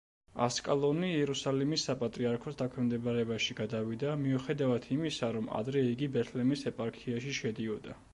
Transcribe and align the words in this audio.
ასკალონი 0.43 1.07
იერუსალიმის 1.15 1.83
საპატრიარქოს 1.89 2.57
დაქვემდებარებაში 2.61 3.57
გადავიდა, 3.59 4.15
მიუხედავად 4.23 4.87
იმისა, 4.97 5.29
რომ 5.37 5.53
ადრე 5.61 5.85
იგი 5.91 6.09
ბეთლემის 6.17 6.65
ეპარქიაში 6.73 7.37
შედიოდა. 7.43 7.95